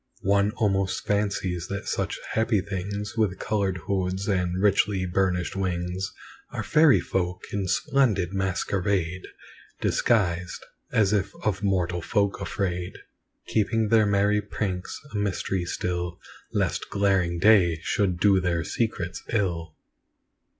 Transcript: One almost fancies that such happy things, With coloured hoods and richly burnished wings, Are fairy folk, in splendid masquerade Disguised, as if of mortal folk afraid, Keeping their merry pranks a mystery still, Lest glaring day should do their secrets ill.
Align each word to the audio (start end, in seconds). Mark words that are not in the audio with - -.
One 0.25 0.49
almost 0.55 1.05
fancies 1.05 1.67
that 1.67 1.87
such 1.87 2.17
happy 2.31 2.59
things, 2.59 3.15
With 3.15 3.37
coloured 3.37 3.77
hoods 3.85 4.27
and 4.27 4.59
richly 4.59 5.05
burnished 5.05 5.55
wings, 5.55 6.11
Are 6.49 6.63
fairy 6.63 6.99
folk, 6.99 7.43
in 7.53 7.67
splendid 7.67 8.33
masquerade 8.33 9.27
Disguised, 9.79 10.65
as 10.91 11.13
if 11.13 11.31
of 11.43 11.61
mortal 11.61 12.01
folk 12.01 12.41
afraid, 12.41 12.97
Keeping 13.45 13.89
their 13.89 14.07
merry 14.07 14.41
pranks 14.41 14.99
a 15.13 15.17
mystery 15.17 15.65
still, 15.65 16.19
Lest 16.51 16.89
glaring 16.89 17.37
day 17.37 17.77
should 17.83 18.19
do 18.19 18.41
their 18.41 18.63
secrets 18.63 19.21
ill. 19.29 19.75